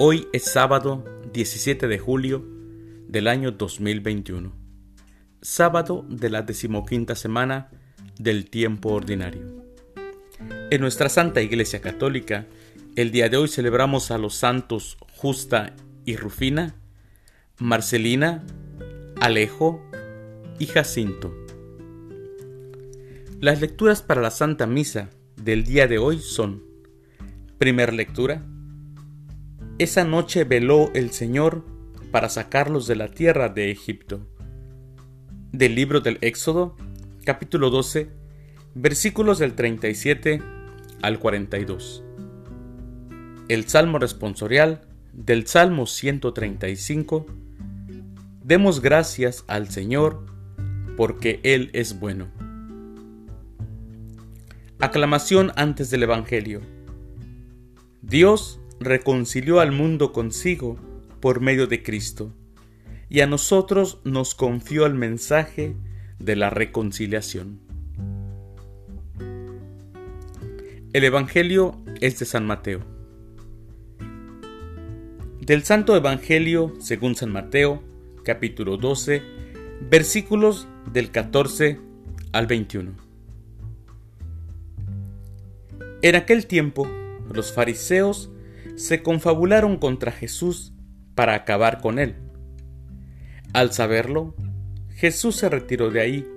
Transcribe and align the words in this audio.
Hoy 0.00 0.28
es 0.32 0.44
sábado 0.44 1.04
17 1.32 1.88
de 1.88 1.98
julio 1.98 2.46
del 3.08 3.26
año 3.26 3.50
2021, 3.50 4.52
sábado 5.42 6.06
de 6.08 6.30
la 6.30 6.42
decimoquinta 6.42 7.16
semana 7.16 7.70
del 8.16 8.48
tiempo 8.48 8.90
ordinario. 8.90 9.42
En 10.70 10.80
nuestra 10.82 11.08
Santa 11.08 11.42
Iglesia 11.42 11.80
Católica, 11.80 12.46
el 12.94 13.10
día 13.10 13.28
de 13.28 13.38
hoy 13.38 13.48
celebramos 13.48 14.12
a 14.12 14.18
los 14.18 14.36
santos 14.36 14.98
Justa 15.16 15.74
y 16.04 16.14
Rufina, 16.14 16.76
Marcelina, 17.58 18.44
Alejo 19.20 19.82
y 20.60 20.66
Jacinto. 20.66 21.34
Las 23.40 23.60
lecturas 23.60 24.02
para 24.02 24.22
la 24.22 24.30
Santa 24.30 24.68
Misa 24.68 25.10
del 25.34 25.64
día 25.64 25.88
de 25.88 25.98
hoy 25.98 26.20
son, 26.20 26.62
primera 27.58 27.90
lectura, 27.90 28.46
esa 29.78 30.04
noche 30.04 30.42
veló 30.42 30.90
el 30.94 31.10
Señor 31.12 31.64
para 32.10 32.28
sacarlos 32.28 32.88
de 32.88 32.96
la 32.96 33.08
tierra 33.08 33.48
de 33.48 33.70
Egipto. 33.70 34.26
Del 35.52 35.76
libro 35.76 36.00
del 36.00 36.18
Éxodo, 36.20 36.76
capítulo 37.24 37.70
12, 37.70 38.10
versículos 38.74 39.38
del 39.38 39.54
37 39.54 40.42
al 41.00 41.20
42. 41.20 42.02
El 43.48 43.68
Salmo 43.68 44.00
responsorial 44.00 44.80
del 45.12 45.46
Salmo 45.46 45.86
135. 45.86 47.26
Demos 48.42 48.82
gracias 48.82 49.44
al 49.46 49.70
Señor 49.70 50.26
porque 50.96 51.38
Él 51.44 51.70
es 51.72 52.00
bueno. 52.00 52.26
Aclamación 54.80 55.52
antes 55.54 55.90
del 55.90 56.02
Evangelio. 56.02 56.62
Dios 58.02 58.60
reconcilió 58.80 59.60
al 59.60 59.72
mundo 59.72 60.12
consigo 60.12 60.76
por 61.20 61.40
medio 61.40 61.66
de 61.66 61.82
Cristo, 61.82 62.32
y 63.08 63.20
a 63.20 63.26
nosotros 63.26 64.00
nos 64.04 64.34
confió 64.34 64.86
el 64.86 64.94
mensaje 64.94 65.74
de 66.18 66.36
la 66.36 66.50
reconciliación. 66.50 67.60
El 70.92 71.04
Evangelio 71.04 71.80
es 72.00 72.18
de 72.18 72.24
San 72.24 72.46
Mateo. 72.46 72.80
Del 75.40 75.62
Santo 75.64 75.96
Evangelio 75.96 76.74
según 76.80 77.14
San 77.14 77.32
Mateo, 77.32 77.82
capítulo 78.24 78.76
12, 78.76 79.22
versículos 79.90 80.66
del 80.92 81.10
14 81.10 81.78
al 82.32 82.46
21. 82.46 82.92
En 86.02 86.14
aquel 86.14 86.46
tiempo, 86.46 86.86
los 87.32 87.52
fariseos 87.52 88.30
se 88.78 89.02
confabularon 89.02 89.76
contra 89.76 90.12
Jesús 90.12 90.72
para 91.16 91.34
acabar 91.34 91.80
con 91.80 91.98
él. 91.98 92.14
Al 93.52 93.72
saberlo, 93.72 94.36
Jesús 94.94 95.34
se 95.34 95.48
retiró 95.48 95.90
de 95.90 96.00
ahí. 96.00 96.28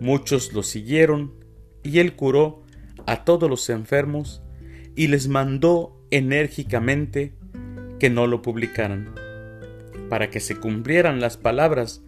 Muchos 0.00 0.54
lo 0.54 0.62
siguieron 0.62 1.34
y 1.82 1.98
él 1.98 2.16
curó 2.16 2.62
a 3.06 3.24
todos 3.24 3.50
los 3.50 3.68
enfermos 3.68 4.42
y 4.96 5.08
les 5.08 5.28
mandó 5.28 6.02
enérgicamente 6.10 7.34
que 7.98 8.08
no 8.08 8.26
lo 8.26 8.40
publicaran, 8.40 9.14
para 10.08 10.30
que 10.30 10.40
se 10.40 10.56
cumplieran 10.56 11.20
las 11.20 11.36
palabras 11.36 12.02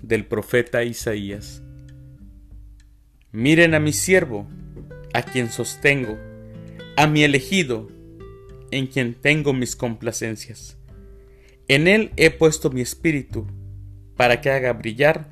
del 0.00 0.24
profeta 0.24 0.82
Isaías. 0.82 1.62
Miren 3.32 3.74
a 3.74 3.80
mi 3.80 3.92
siervo, 3.92 4.48
a 5.12 5.22
quien 5.22 5.50
sostengo, 5.50 6.16
a 6.96 7.06
mi 7.06 7.22
elegido, 7.22 7.97
en 8.70 8.86
quien 8.86 9.14
tengo 9.14 9.52
mis 9.52 9.76
complacencias. 9.76 10.76
En 11.68 11.86
él 11.86 12.12
he 12.16 12.30
puesto 12.30 12.70
mi 12.70 12.80
espíritu, 12.80 13.46
para 14.16 14.40
que 14.40 14.50
haga 14.50 14.72
brillar 14.72 15.28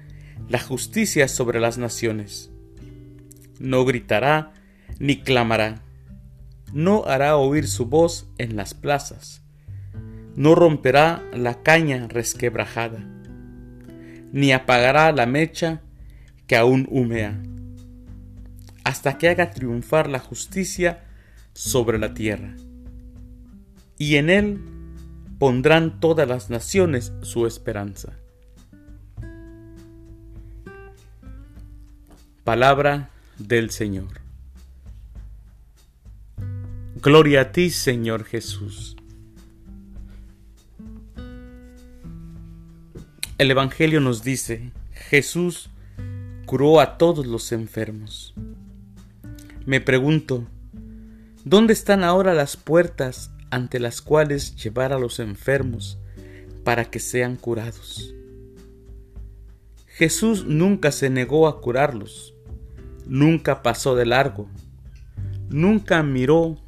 la 0.49 0.61
justicia 0.61 1.29
sobre 1.29 1.61
las 1.61 1.79
naciones. 1.79 2.51
No 3.59 3.85
gritará 3.85 4.53
ni 4.99 5.21
clamará, 5.21 5.83
no 6.73 7.05
hará 7.07 7.37
oír 7.37 7.67
su 7.67 7.87
voz 7.87 8.29
en 8.39 8.57
las 8.57 8.75
plazas, 8.75 9.43
no 10.37 10.55
romperá 10.55 11.23
la 11.33 11.63
caña 11.63 12.07
resquebrajada, 12.09 12.99
ni 14.33 14.53
apagará 14.53 15.11
la 15.13 15.27
mecha 15.27 15.81
que 16.47 16.57
aún 16.57 16.87
humea, 16.91 17.43
hasta 18.85 19.19
que 19.19 19.29
haga 19.29 19.51
triunfar 19.51 20.09
la 20.09 20.19
justicia 20.19 21.05
sobre 21.55 21.99
la 21.99 22.15
tierra 22.15 22.55
y 23.99 24.17
en 24.17 24.31
él 24.31 24.61
pondrán 25.39 26.01
todas 26.01 26.29
las 26.29 26.51
naciones 26.51 27.13
su 27.23 27.47
esperanza. 27.47 28.13
Palabra 32.45 33.11
del 33.39 33.71
Señor. 33.71 34.21
Gloria 37.03 37.43
a 37.43 37.53
ti, 37.53 37.71
Señor 37.71 38.25
Jesús. 38.25 38.97
El 43.39 43.51
Evangelio 43.51 44.01
nos 44.01 44.23
dice, 44.23 44.73
Jesús 44.93 45.69
curó 46.47 46.81
a 46.81 46.97
todos 46.97 47.27
los 47.27 47.53
enfermos. 47.53 48.35
Me 49.67 49.81
pregunto, 49.81 50.47
¿dónde 51.45 51.75
están 51.75 52.03
ahora 52.03 52.33
las 52.33 52.57
puertas 52.57 53.31
ante 53.57 53.81
las 53.81 54.03
cuales 54.03 54.55
llevar 54.55 54.93
a 54.93 54.99
los 54.99 55.19
enfermos 55.19 55.99
para 56.63 56.85
que 56.91 57.01
sean 57.01 57.37
curados. 57.37 58.15
Jesús 59.87 60.45
nunca 60.45 60.93
se 60.93 61.09
negó 61.09 61.49
a 61.49 61.63
curarlos, 61.63 62.35
nunca 63.07 63.63
pasó 63.63 63.97
de 63.97 64.05
largo, 64.05 64.47
nunca 65.49 66.03
miró 66.03 66.59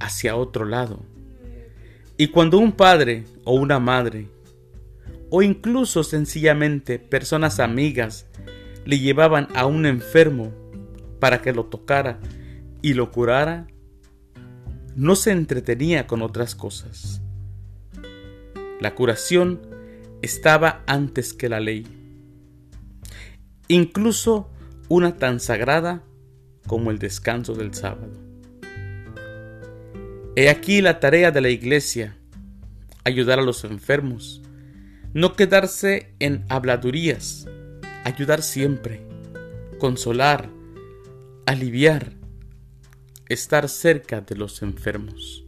hacia 0.00 0.36
otro 0.36 0.64
lado. 0.64 1.04
Y 2.16 2.28
cuando 2.28 2.58
un 2.58 2.72
padre 2.72 3.24
o 3.44 3.54
una 3.54 3.78
madre, 3.78 4.28
o 5.28 5.42
incluso 5.42 6.04
sencillamente 6.04 6.98
personas 6.98 7.60
amigas, 7.60 8.26
le 8.86 8.98
llevaban 8.98 9.48
a 9.54 9.66
un 9.66 9.84
enfermo 9.84 10.52
para 11.20 11.42
que 11.42 11.52
lo 11.52 11.66
tocara 11.66 12.18
y 12.80 12.94
lo 12.94 13.10
curara, 13.10 13.66
no 14.96 15.16
se 15.16 15.32
entretenía 15.32 16.06
con 16.06 16.22
otras 16.22 16.54
cosas. 16.54 17.20
La 18.80 18.94
curación 18.94 19.60
estaba 20.22 20.82
antes 20.86 21.32
que 21.32 21.48
la 21.48 21.60
ley, 21.60 21.86
incluso 23.68 24.50
una 24.88 25.16
tan 25.16 25.40
sagrada 25.40 26.02
como 26.66 26.90
el 26.90 26.98
descanso 26.98 27.54
del 27.54 27.74
sábado. 27.74 28.12
He 30.36 30.48
aquí 30.48 30.80
la 30.80 30.98
tarea 31.00 31.30
de 31.30 31.40
la 31.40 31.50
iglesia, 31.50 32.16
ayudar 33.04 33.38
a 33.38 33.42
los 33.42 33.64
enfermos, 33.64 34.42
no 35.12 35.34
quedarse 35.34 36.14
en 36.18 36.44
habladurías, 36.48 37.46
ayudar 38.04 38.42
siempre, 38.42 39.06
consolar, 39.78 40.50
aliviar, 41.46 42.14
estar 43.28 43.68
cerca 43.68 44.20
de 44.20 44.36
los 44.36 44.62
enfermos. 44.62 45.44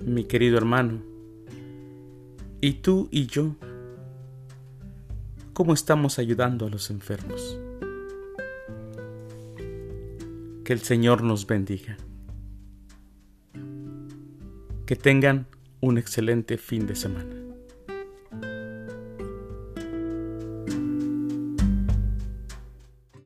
Mi 0.00 0.24
querido 0.24 0.58
hermano, 0.58 1.02
¿y 2.60 2.74
tú 2.74 3.08
y 3.10 3.26
yo 3.26 3.54
cómo 5.52 5.74
estamos 5.74 6.18
ayudando 6.18 6.66
a 6.66 6.70
los 6.70 6.90
enfermos? 6.90 7.58
Que 10.64 10.72
el 10.72 10.80
Señor 10.80 11.22
nos 11.22 11.46
bendiga. 11.46 11.96
Que 14.86 14.96
tengan 14.96 15.46
un 15.80 15.98
excelente 15.98 16.58
fin 16.58 16.86
de 16.86 16.96
semana. 16.96 17.49